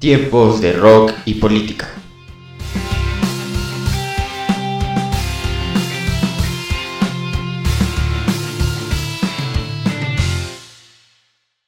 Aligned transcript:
Tiempos 0.00 0.62
de 0.62 0.72
rock 0.72 1.12
y 1.26 1.34
política. 1.34 1.86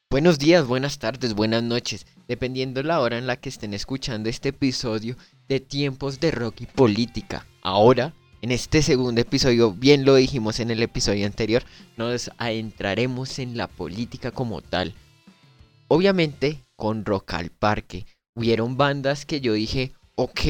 Buenos 0.08 0.38
días, 0.38 0.66
buenas 0.66 0.98
tardes, 0.98 1.34
buenas 1.34 1.62
noches, 1.62 2.06
dependiendo 2.26 2.82
la 2.82 3.00
hora 3.00 3.18
en 3.18 3.26
la 3.26 3.36
que 3.36 3.50
estén 3.50 3.74
escuchando 3.74 4.30
este 4.30 4.48
episodio 4.48 5.18
de 5.46 5.60
Tiempos 5.60 6.18
de 6.18 6.30
Rock 6.30 6.62
y 6.62 6.66
Política. 6.66 7.46
Ahora, 7.60 8.14
en 8.40 8.50
este 8.50 8.80
segundo 8.80 9.20
episodio, 9.20 9.72
bien 9.72 10.06
lo 10.06 10.14
dijimos 10.14 10.58
en 10.58 10.70
el 10.70 10.82
episodio 10.82 11.26
anterior, 11.26 11.64
nos 11.98 12.30
adentraremos 12.38 13.38
en 13.38 13.58
la 13.58 13.68
política 13.68 14.30
como 14.30 14.62
tal. 14.62 14.94
Obviamente, 15.88 16.64
con 16.76 17.04
Rock 17.04 17.34
al 17.34 17.50
Parque, 17.50 18.06
hubieron 18.34 18.76
bandas 18.76 19.26
que 19.26 19.40
yo 19.40 19.52
dije, 19.52 19.92
ok, 20.14 20.40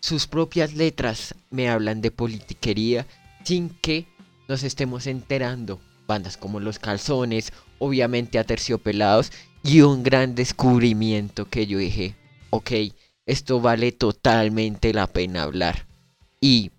sus 0.00 0.26
propias 0.26 0.74
letras 0.74 1.34
me 1.50 1.68
hablan 1.68 2.00
de 2.00 2.10
politiquería 2.10 3.06
sin 3.44 3.70
que 3.70 4.06
nos 4.48 4.62
estemos 4.62 5.06
enterando. 5.06 5.80
Bandas 6.06 6.36
como 6.36 6.60
Los 6.60 6.78
Calzones 6.78 7.52
obviamente 7.78 8.38
a 8.38 8.44
terciopelados 8.44 9.32
y 9.64 9.80
un 9.80 10.02
gran 10.02 10.34
descubrimiento 10.34 11.48
que 11.48 11.66
yo 11.66 11.78
dije, 11.78 12.14
ok, 12.50 12.70
esto 13.26 13.60
vale 13.60 13.92
totalmente 13.92 14.92
la 14.92 15.06
pena 15.06 15.42
hablar. 15.42 15.86
Y 16.40 16.70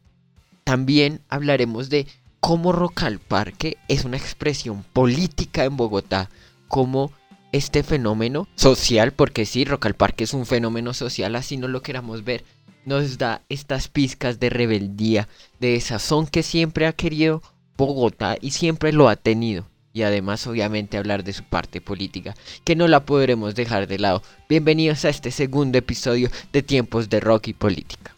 también 0.63 1.21
hablaremos 1.29 1.89
de 1.89 2.07
cómo 2.39 2.71
Rock 2.71 3.03
al 3.03 3.19
Parque 3.19 3.77
es 3.87 4.05
una 4.05 4.17
expresión 4.17 4.83
política 4.93 5.65
en 5.65 5.77
Bogotá, 5.77 6.29
cómo 6.67 7.11
este 7.53 7.83
fenómeno 7.83 8.49
social, 8.55 9.13
porque 9.13 9.45
sí, 9.45 9.63
Rock 9.63 9.85
al 9.85 9.93
Parque 9.93 10.25
es 10.25 10.33
un 10.33 10.45
fenómeno 10.45 10.93
social, 10.93 11.35
así 11.35 11.55
no 11.55 11.69
lo 11.69 11.81
queramos 11.81 12.25
ver, 12.25 12.43
nos 12.83 13.17
da 13.17 13.41
estas 13.47 13.87
pizcas 13.87 14.39
de 14.39 14.49
rebeldía, 14.49 15.29
de 15.59 15.79
sazón 15.79 16.27
que 16.27 16.43
siempre 16.43 16.87
ha 16.87 16.93
querido 16.93 17.41
Bogotá 17.77 18.37
y 18.41 18.51
siempre 18.51 18.91
lo 18.91 19.07
ha 19.07 19.15
tenido 19.15 19.65
y 19.93 20.01
además 20.01 20.47
obviamente 20.47 20.97
hablar 20.97 21.23
de 21.23 21.33
su 21.33 21.43
parte 21.43 21.79
política, 21.79 22.35
que 22.63 22.75
no 22.75 22.87
la 22.87 23.05
podremos 23.05 23.53
dejar 23.53 23.87
de 23.87 23.99
lado. 23.99 24.23
Bienvenidos 24.49 25.05
a 25.05 25.09
este 25.09 25.29
segundo 25.29 25.77
episodio 25.77 26.29
de 26.51 26.63
Tiempos 26.63 27.09
de 27.09 27.19
Rock 27.19 27.49
y 27.49 27.53
Política. 27.53 28.15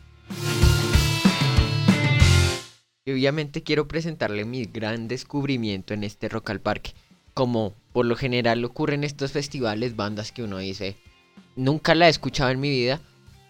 Y 3.04 3.12
obviamente 3.12 3.62
quiero 3.62 3.88
presentarle 3.90 4.46
mi 4.46 4.66
gran 4.66 5.10
descubrimiento 5.10 5.94
en 5.94 6.06
este 6.06 6.30
Rock 6.30 6.52
al 6.52 6.62
Parque. 6.62 6.94
Como 7.36 7.76
por 7.94 8.08
lo 8.08 8.16
general 8.16 8.66
ocurre 8.66 8.96
en 8.96 9.04
estos 9.04 9.32
festivales, 9.32 9.96
bandas 9.96 10.32
que 10.32 10.42
uno 10.42 10.58
dice, 10.58 10.98
nunca 11.56 11.94
la 11.94 12.08
he 12.08 12.10
escuchado 12.10 12.50
en 12.50 12.60
mi 12.60 12.72
vida. 12.72 13.00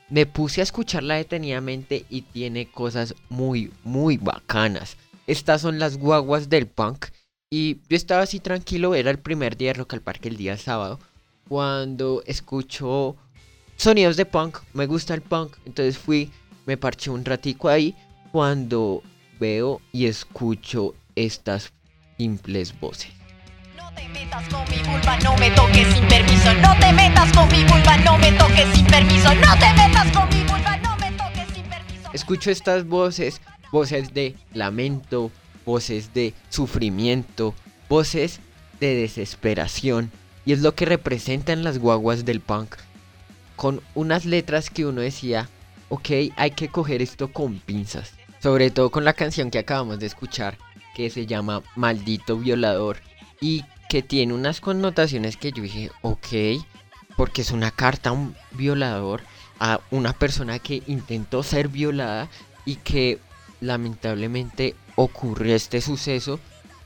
Me 0.09 0.25
puse 0.25 0.59
a 0.59 0.64
escucharla 0.64 1.16
detenidamente 1.16 2.06
y 2.09 2.23
tiene 2.23 2.69
cosas 2.69 3.16
muy, 3.30 3.72
muy 3.83 4.17
bacanas. 4.17 4.97
Estas 5.28 5.61
son 5.61 5.80
las 5.80 5.97
guaguas 5.97 6.50
del 6.50 6.67
punk 6.67 7.06
y 7.50 7.78
yo 7.88 7.95
estaba 7.95 8.23
así 8.23 8.39
tranquilo, 8.39 8.95
era 8.95 9.11
el 9.11 9.19
primer 9.19 9.56
día 9.56 9.69
de 9.69 9.75
Rock 9.75 9.94
al 9.94 10.02
Parque, 10.02 10.30
el 10.30 10.38
día 10.38 10.58
sábado, 10.58 11.00
cuando 11.47 12.22
escucho 12.25 13.16
sonidos 13.78 14.17
de 14.17 14.25
punk, 14.25 14.58
me 14.73 14.88
gusta 14.88 15.13
el 15.13 15.22
punk, 15.22 15.56
entonces 15.66 15.97
fui, 15.97 16.31
me 16.66 16.75
parché 16.75 17.11
un 17.11 17.23
ratico 17.23 17.69
ahí, 17.69 17.95
cuando 18.31 19.03
veo 19.39 19.80
y 19.91 20.08
escucho 20.08 20.95
estas 21.16 21.72
simples 22.17 22.78
voces. 22.80 23.14
No 23.75 23.91
te 23.93 24.07
metas 24.09 24.47
con 24.47 24.63
mi 24.69 24.77
vulva, 24.77 25.17
no 25.19 25.35
me 25.37 25.51
toques 25.51 25.93
sin 25.93 26.07
permiso. 26.07 26.53
No 26.55 26.77
te 26.79 26.93
metas 26.93 27.31
con 27.33 27.47
mi 27.49 27.63
vulva, 27.65 27.97
no 27.97 28.17
me 28.17 28.31
toques 28.31 28.73
sin 28.73 28.85
permiso. 28.85 29.35
No 29.35 29.53
te 29.59 29.73
metas 29.73 30.11
con 30.11 30.29
mi 30.29 30.43
vulva, 30.43 30.77
no 30.77 30.97
me 30.97 31.11
toques 31.11 31.53
sin 31.53 31.63
permiso. 31.66 32.09
Escucho 32.13 32.51
estas 32.51 32.85
voces, 32.85 33.41
voces 33.72 34.13
de 34.13 34.35
lamento, 34.53 35.31
voces 35.66 36.13
de 36.13 36.33
sufrimiento, 36.50 37.53
voces 37.89 38.39
de 38.79 38.95
desesperación. 38.95 40.11
Y 40.45 40.53
es 40.53 40.61
lo 40.61 40.73
que 40.75 40.85
representan 40.85 41.63
las 41.63 41.77
guaguas 41.77 42.23
del 42.23 42.39
punk. 42.39 42.75
Con 43.55 43.81
unas 43.94 44.25
letras 44.25 44.69
que 44.69 44.85
uno 44.85 45.01
decía, 45.01 45.50
ok, 45.89 46.09
hay 46.38 46.51
que 46.51 46.69
coger 46.69 47.01
esto 47.01 47.33
con 47.33 47.59
pinzas. 47.59 48.13
Sobre 48.41 48.69
todo 48.69 48.89
con 48.91 49.03
la 49.03 49.13
canción 49.13 49.51
que 49.51 49.59
acabamos 49.59 50.00
de 50.00 50.05
escuchar, 50.05 50.57
que 50.95 51.09
se 51.09 51.25
llama 51.25 51.61
Maldito 51.75 52.38
Violador. 52.38 52.97
Y 53.45 53.63
que 53.89 54.01
tiene 54.01 54.33
unas 54.33 54.59
connotaciones 54.59 55.38
que 55.38 55.51
yo 55.51 55.61
dije, 55.61 55.91
ok, 56.01 56.66
porque 57.16 57.44
es 57.44 57.51
una 57.51 57.69
carta 57.69 58.09
a 58.09 58.13
un 58.13 58.35
violador, 58.53 59.22
a 59.59 59.81
una 59.91 60.13
persona 60.13 60.57
que 60.57 60.81
intentó 60.88 61.44
ser 61.44 61.67
violada 61.67 62.28
y 62.66 62.78
que 62.78 63.19
lamentablemente 63.61 64.73
ocurrió 64.95 65.56
este 65.56 65.79
suceso 65.81 66.39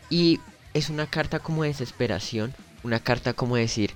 y 0.10 0.42
es 0.74 0.90
una 0.90 1.08
carta 1.08 1.40
como 1.40 1.64
de 1.64 1.70
desesperación, 1.70 2.54
una 2.84 3.00
carta 3.00 3.32
como 3.32 3.56
decir, 3.56 3.94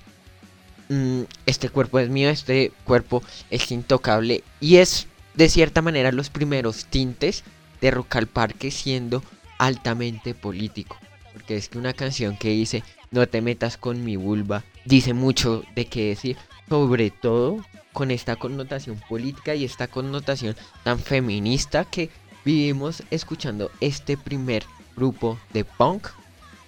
mm, 0.88 1.24
este 1.44 1.68
cuerpo 1.68 1.98
es 1.98 2.08
mío, 2.08 2.30
este 2.30 2.72
cuerpo 2.84 3.22
es 3.50 3.70
intocable 3.72 4.42
y 4.58 4.76
es 4.76 5.06
de 5.34 5.50
cierta 5.50 5.82
manera 5.82 6.12
los 6.12 6.30
primeros 6.30 6.86
tintes 6.86 7.44
de 7.82 7.90
Rock 7.90 8.16
al 8.16 8.26
Parque 8.26 8.70
siendo 8.70 9.22
altamente 9.58 10.32
político. 10.34 10.96
Porque 11.34 11.56
es 11.56 11.68
que 11.68 11.76
una 11.76 11.92
canción 11.92 12.38
que 12.38 12.48
dice, 12.48 12.82
no 13.10 13.26
te 13.26 13.42
metas 13.42 13.76
con 13.76 14.02
mi 14.02 14.16
vulva, 14.16 14.64
dice 14.86 15.12
mucho 15.12 15.62
de 15.74 15.84
qué 15.84 16.08
decir, 16.08 16.38
sobre 16.68 17.10
todo 17.10 17.62
con 17.92 18.10
esta 18.10 18.36
connotación 18.36 18.98
política 19.08 19.54
y 19.54 19.64
esta 19.64 19.88
connotación 19.88 20.56
tan 20.82 20.98
feminista 20.98 21.84
que 21.84 22.08
vivimos 22.44 23.02
escuchando 23.10 23.70
este 23.80 24.16
primer 24.16 24.64
grupo 24.96 25.38
de 25.52 25.64
punk 25.64 26.08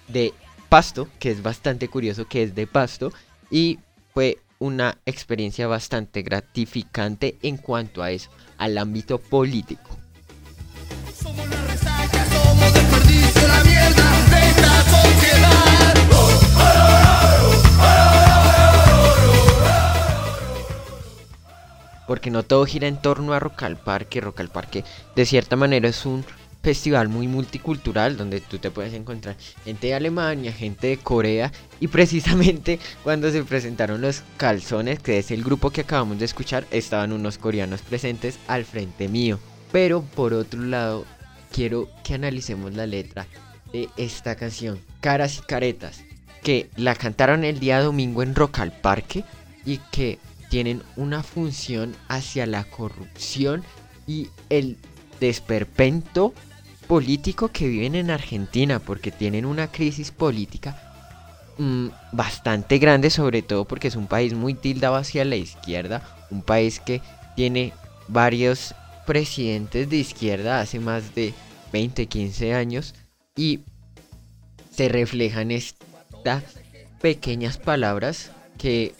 de 0.07 0.33
Pasto, 0.69 1.07
que 1.19 1.31
es 1.31 1.41
bastante 1.41 1.87
curioso 1.87 2.27
que 2.27 2.43
es 2.43 2.53
de 2.55 2.67
Pasto, 2.67 3.11
y 3.49 3.79
fue 4.13 4.39
una 4.59 4.97
experiencia 5.05 5.67
bastante 5.67 6.23
gratificante 6.23 7.37
en 7.41 7.57
cuanto 7.57 8.03
a 8.03 8.11
eso, 8.11 8.29
al 8.57 8.77
ámbito 8.77 9.19
político. 9.19 9.97
Porque 22.07 22.31
no 22.31 22.43
todo 22.43 22.65
gira 22.65 22.87
en 22.87 23.01
torno 23.01 23.33
a 23.33 23.39
Rock 23.39 23.63
al 23.63 23.77
Parque. 23.77 24.21
Rock 24.21 24.39
al 24.39 24.49
Parque 24.49 24.83
de 25.15 25.25
cierta 25.25 25.55
manera 25.55 25.89
es 25.89 26.05
un 26.05 26.25
festival 26.63 27.07
muy 27.07 27.27
multicultural 27.27 28.17
donde 28.17 28.41
tú 28.41 28.57
te 28.57 28.71
puedes 28.71 28.93
encontrar 28.93 29.37
gente 29.63 29.87
de 29.87 29.93
Alemania, 29.93 30.51
gente 30.51 30.87
de 30.87 30.97
Corea 30.97 31.51
y 31.79 31.87
precisamente 31.87 32.79
cuando 33.03 33.31
se 33.31 33.43
presentaron 33.43 34.01
los 34.01 34.23
calzones, 34.37 34.99
que 34.99 35.17
es 35.17 35.31
el 35.31 35.43
grupo 35.43 35.69
que 35.69 35.81
acabamos 35.81 36.19
de 36.19 36.25
escuchar, 36.25 36.65
estaban 36.71 37.13
unos 37.13 37.37
coreanos 37.37 37.81
presentes 37.81 38.39
al 38.47 38.65
frente 38.65 39.07
mío. 39.07 39.39
Pero 39.71 40.01
por 40.01 40.33
otro 40.33 40.61
lado, 40.61 41.05
quiero 41.51 41.89
que 42.03 42.15
analicemos 42.15 42.73
la 42.73 42.85
letra 42.85 43.27
de 43.71 43.89
esta 43.97 44.35
canción, 44.35 44.79
Caras 45.01 45.37
y 45.37 45.41
Caretas, 45.41 46.03
que 46.43 46.69
la 46.75 46.95
cantaron 46.95 47.43
el 47.43 47.59
día 47.59 47.81
domingo 47.81 48.23
en 48.23 48.35
Rock 48.35 48.59
al 48.59 48.71
Parque 48.71 49.23
y 49.65 49.77
que 49.91 50.19
tienen 50.49 50.83
una 50.95 51.23
función 51.23 51.95
hacia 52.07 52.45
la 52.45 52.63
corrupción 52.63 53.63
y 54.05 54.29
el 54.49 54.77
desperpento 55.19 56.33
político 56.87 57.49
que 57.49 57.67
viven 57.67 57.95
en 57.95 58.09
Argentina, 58.09 58.79
porque 58.79 59.11
tienen 59.11 59.45
una 59.45 59.71
crisis 59.71 60.11
política 60.11 60.81
mm, 61.57 61.87
bastante 62.13 62.77
grande, 62.77 63.09
sobre 63.09 63.41
todo 63.41 63.65
porque 63.65 63.89
es 63.89 63.95
un 63.95 64.07
país 64.07 64.33
muy 64.33 64.53
tildado 64.53 64.95
hacia 64.95 65.25
la 65.25 65.35
izquierda, 65.35 66.27
un 66.31 66.41
país 66.41 66.79
que 66.79 67.01
tiene 67.35 67.73
varios 68.07 68.73
presidentes 69.05 69.89
de 69.89 69.97
izquierda 69.97 70.61
hace 70.61 70.79
más 70.79 71.13
de 71.13 71.33
20, 71.71 72.07
15 72.07 72.53
años 72.53 72.95
y 73.35 73.61
se 74.71 74.89
reflejan 74.89 75.51
estas 75.51 76.43
pequeñas 77.01 77.57
palabras 77.57 78.31
que 78.57 78.93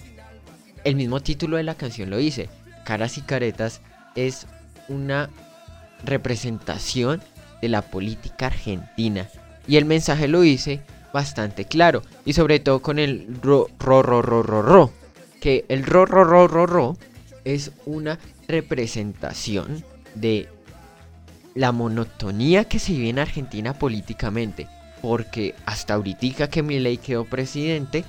el 0.87 0.95
mismo 0.95 1.19
título 1.19 1.57
de 1.57 1.63
la 1.63 1.75
canción 1.75 2.09
lo 2.09 2.15
dice. 2.15 2.49
Caras 2.85 3.17
y 3.17 3.21
caretas 3.21 3.81
es 4.15 4.47
una 4.87 5.29
representación 6.05 7.21
de 7.61 7.67
la 7.67 7.81
política 7.81 8.47
argentina. 8.47 9.27
Y 9.67 9.75
el 9.75 9.83
mensaje 9.83 10.29
lo 10.29 10.39
dice 10.39 10.79
bastante 11.11 11.65
claro. 11.65 12.03
Y 12.23 12.31
sobre 12.31 12.61
todo 12.61 12.81
con 12.81 12.99
el 12.99 13.27
ro, 13.41 13.67
ro, 13.79 14.01
ro, 14.01 14.21
ro, 14.21 14.43
ro, 14.43 14.61
ro. 14.61 14.93
Que 15.41 15.65
el 15.67 15.85
ro, 15.85 16.05
ro, 16.05 16.23
ro, 16.23 16.47
ro, 16.47 16.65
ro 16.65 16.97
es 17.43 17.71
una 17.85 18.17
representación 18.47 19.83
de 20.15 20.47
la 21.53 21.73
monotonía 21.73 22.63
que 22.63 22.79
se 22.79 22.93
vive 22.93 23.09
en 23.09 23.19
Argentina 23.19 23.73
políticamente. 23.73 24.67
Porque 25.01 25.53
hasta 25.65 25.95
ahorita 25.95 26.49
que 26.49 26.63
Milei 26.63 26.97
quedó 26.97 27.25
presidente, 27.25 28.05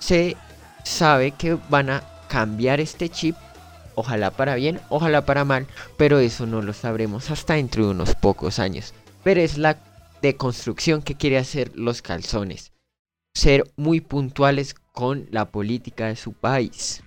se 0.00 0.36
sabe 0.84 1.32
que 1.32 1.58
van 1.68 1.90
a 1.90 2.02
cambiar 2.28 2.80
este 2.80 3.08
chip, 3.08 3.36
ojalá 3.94 4.30
para 4.30 4.54
bien, 4.54 4.80
ojalá 4.88 5.24
para 5.24 5.44
mal, 5.44 5.66
pero 5.96 6.18
eso 6.18 6.46
no 6.46 6.62
lo 6.62 6.72
sabremos 6.72 7.30
hasta 7.30 7.54
dentro 7.54 7.84
de 7.84 7.90
unos 7.90 8.14
pocos 8.14 8.58
años. 8.58 8.94
Pero 9.22 9.40
es 9.40 9.58
la 9.58 9.78
deconstrucción 10.22 11.02
que 11.02 11.14
quiere 11.14 11.38
hacer 11.38 11.72
los 11.74 12.02
calzones. 12.02 12.72
Ser 13.34 13.64
muy 13.76 14.00
puntuales 14.00 14.74
con 14.74 15.26
la 15.30 15.50
política 15.50 16.06
de 16.06 16.16
su 16.16 16.32
país. 16.32 17.02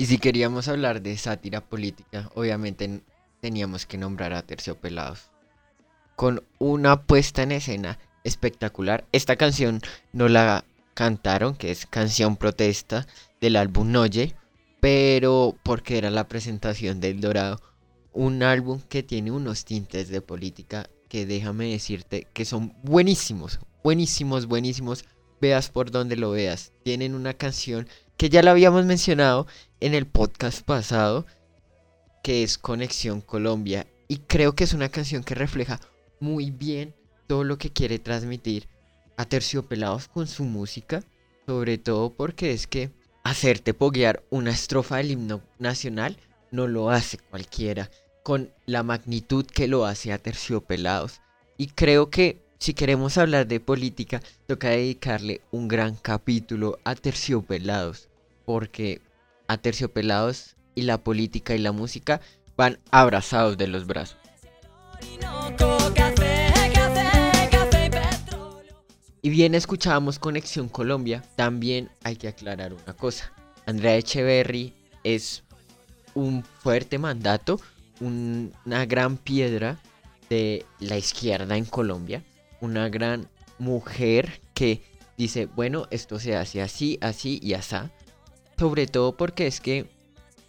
Y 0.00 0.06
si 0.06 0.16
queríamos 0.16 0.66
hablar 0.66 1.02
de 1.02 1.14
sátira 1.18 1.60
política, 1.60 2.30
obviamente 2.34 3.02
teníamos 3.42 3.84
que 3.84 3.98
nombrar 3.98 4.32
a 4.32 4.40
Terciopelados. 4.40 5.30
Con 6.16 6.42
una 6.58 7.02
puesta 7.02 7.42
en 7.42 7.52
escena 7.52 7.98
espectacular. 8.24 9.04
Esta 9.12 9.36
canción 9.36 9.82
no 10.14 10.28
la 10.28 10.64
cantaron, 10.94 11.54
que 11.54 11.70
es 11.70 11.84
canción 11.84 12.36
protesta 12.38 13.06
del 13.42 13.56
álbum 13.56 13.92
Noye, 13.92 14.34
pero 14.80 15.54
porque 15.62 15.98
era 15.98 16.08
la 16.08 16.28
presentación 16.28 16.98
del 17.00 17.20
Dorado. 17.20 17.60
Un 18.14 18.42
álbum 18.42 18.80
que 18.80 19.02
tiene 19.02 19.32
unos 19.32 19.66
tintes 19.66 20.08
de 20.08 20.22
política 20.22 20.88
que 21.10 21.26
déjame 21.26 21.72
decirte 21.72 22.26
que 22.32 22.46
son 22.46 22.74
buenísimos, 22.82 23.60
buenísimos, 23.84 24.46
buenísimos. 24.46 25.04
Veas 25.40 25.70
por 25.70 25.90
donde 25.90 26.16
lo 26.16 26.32
veas. 26.32 26.72
Tienen 26.82 27.14
una 27.14 27.34
canción 27.34 27.88
que 28.16 28.28
ya 28.28 28.42
la 28.42 28.50
habíamos 28.50 28.84
mencionado 28.84 29.46
en 29.80 29.94
el 29.94 30.06
podcast 30.06 30.62
pasado, 30.62 31.24
que 32.22 32.42
es 32.42 32.58
Conexión 32.58 33.22
Colombia. 33.22 33.86
Y 34.08 34.18
creo 34.18 34.54
que 34.54 34.64
es 34.64 34.74
una 34.74 34.90
canción 34.90 35.24
que 35.24 35.34
refleja 35.34 35.80
muy 36.20 36.50
bien 36.50 36.94
todo 37.26 37.44
lo 37.44 37.56
que 37.56 37.70
quiere 37.70 37.98
transmitir 37.98 38.68
a 39.16 39.24
Terciopelados 39.24 40.08
con 40.08 40.26
su 40.26 40.44
música. 40.44 41.02
Sobre 41.46 41.78
todo 41.78 42.12
porque 42.12 42.52
es 42.52 42.66
que 42.66 42.90
hacerte 43.24 43.72
poguear 43.72 44.22
una 44.28 44.50
estrofa 44.50 44.98
del 44.98 45.12
himno 45.12 45.40
nacional 45.58 46.18
no 46.50 46.66
lo 46.66 46.90
hace 46.90 47.16
cualquiera. 47.16 47.90
Con 48.22 48.52
la 48.66 48.82
magnitud 48.82 49.46
que 49.46 49.66
lo 49.66 49.86
hace 49.86 50.12
a 50.12 50.18
Terciopelados. 50.18 51.22
Y 51.56 51.68
creo 51.68 52.10
que 52.10 52.42
si 52.60 52.74
queremos 52.74 53.16
hablar 53.16 53.46
de 53.46 53.58
política, 53.58 54.20
toca 54.46 54.68
dedicarle 54.68 55.40
un 55.50 55.66
gran 55.66 55.96
capítulo 55.96 56.78
a 56.84 56.94
Terciopelados. 56.94 58.08
Porque 58.44 59.00
a 59.48 59.56
Terciopelados 59.56 60.56
y 60.74 60.82
la 60.82 60.98
política 60.98 61.54
y 61.54 61.58
la 61.58 61.72
música 61.72 62.20
van 62.56 62.78
abrazados 62.90 63.56
de 63.56 63.66
los 63.66 63.86
brazos. 63.86 64.18
Y 69.22 69.30
bien 69.30 69.54
escuchábamos 69.54 70.18
Conexión 70.18 70.68
Colombia, 70.68 71.22
también 71.36 71.90
hay 72.04 72.16
que 72.16 72.28
aclarar 72.28 72.72
una 72.74 72.92
cosa. 72.94 73.32
Andrea 73.66 73.96
Echeverry 73.96 74.74
es 75.02 75.42
un 76.14 76.42
fuerte 76.42 76.98
mandato, 76.98 77.58
un- 78.00 78.52
una 78.66 78.84
gran 78.86 79.16
piedra 79.16 79.78
de 80.28 80.64
la 80.78 80.96
izquierda 80.96 81.56
en 81.56 81.64
Colombia, 81.66 82.22
una 82.60 82.88
gran 82.88 83.28
mujer 83.58 84.40
que 84.54 84.82
dice, 85.16 85.46
bueno, 85.46 85.86
esto 85.90 86.18
se 86.18 86.36
hace 86.36 86.62
así, 86.62 86.98
así 87.00 87.40
y 87.42 87.54
asá. 87.54 87.90
Sobre 88.58 88.86
todo 88.86 89.16
porque 89.16 89.46
es 89.46 89.60
que 89.60 89.86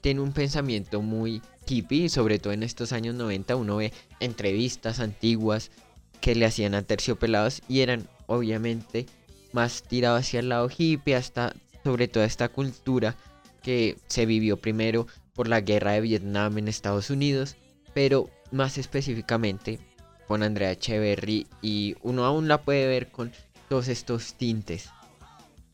tiene 0.02 0.22
un 0.22 0.34
pensamiento 0.34 1.02
muy 1.02 1.42
hippie, 1.68 2.10
sobre 2.10 2.40
todo 2.40 2.54
en 2.54 2.63
estos 2.63 2.92
años 2.92 3.16
90 3.16 3.56
uno 3.56 3.78
ve 3.78 3.94
entrevistas 4.19 5.00
antiguas 5.00 5.72
que 6.19 6.36
le 6.36 6.46
hacían 6.46 6.75
a 6.75 6.81
terciopelados 6.81 7.62
y 7.68 7.81
eran 7.81 8.08
obviamente 8.28 9.06
más 9.54 9.84
tirados 9.84 10.22
hacia 10.22 10.40
el 10.40 10.50
lado 10.50 10.69
hippie, 10.75 11.16
hasta 11.16 11.54
sobre 11.84 12.08
toda 12.08 12.25
esta 12.25 12.50
cultura 12.50 13.16
que 13.63 13.98
se 14.08 14.25
vivió 14.25 14.58
primero 14.58 15.08
por 15.34 15.48
la 15.48 15.62
guerra 15.62 15.94
de 15.94 16.02
Vietnam 16.02 16.58
en 16.58 16.68
Estados 16.68 17.10
Unidos, 17.10 17.56
pero 17.94 18.30
más 18.52 18.78
específicamente 18.78 19.80
con 20.31 20.44
Andrea 20.44 20.72
Echeverry 20.72 21.45
y 21.62 21.98
uno 22.04 22.24
aún 22.24 22.48
la 22.48 22.62
puede 22.62 22.88
ver 22.88 23.12
con 23.12 23.33
todos 23.68 23.89
estos 23.89 24.36
tintes. 24.36 24.88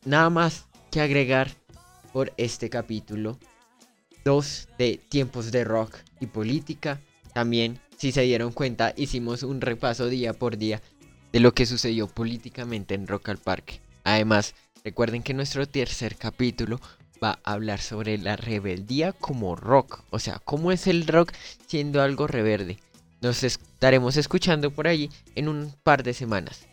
Nada 0.04 0.30
más 0.30 0.66
que 0.90 1.00
agregar 1.00 1.52
por 2.12 2.32
este 2.38 2.68
capítulo 2.68 3.38
2 4.24 4.68
de 4.76 5.00
tiempos 5.08 5.52
de 5.52 5.62
rock 5.62 5.98
y 6.18 6.26
política. 6.26 7.00
También, 7.32 7.78
si 7.98 8.10
se 8.10 8.22
dieron 8.22 8.50
cuenta, 8.50 8.94
hicimos 8.96 9.44
un 9.44 9.60
repaso 9.60 10.08
día 10.08 10.32
por 10.32 10.58
día 10.58 10.82
de 11.30 11.38
lo 11.38 11.54
que 11.54 11.64
sucedió 11.64 12.08
políticamente 12.08 12.96
en 12.96 13.06
Rock 13.06 13.28
al 13.28 13.38
Parque. 13.38 13.80
Además, 14.02 14.56
recuerden 14.82 15.22
que 15.22 15.34
nuestro 15.34 15.68
tercer 15.68 16.16
capítulo 16.16 16.80
va 17.22 17.38
a 17.44 17.52
hablar 17.52 17.80
sobre 17.80 18.18
la 18.18 18.34
rebeldía 18.34 19.12
como 19.12 19.54
rock. 19.54 20.02
O 20.10 20.18
sea, 20.18 20.40
cómo 20.40 20.72
es 20.72 20.88
el 20.88 21.06
rock 21.06 21.32
siendo 21.68 22.02
algo 22.02 22.26
reverde. 22.26 22.80
Nos 23.20 23.44
estaremos 23.78 24.16
escuchando 24.16 24.72
por 24.72 24.88
allí 24.88 25.08
en 25.36 25.46
un 25.46 25.72
par 25.84 26.02
de 26.02 26.12
semanas. 26.12 26.67